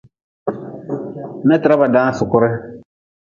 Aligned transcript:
Metra 1.47 1.79
ba 1.79 1.87
daan 1.93 2.13
sukure. 2.17 2.49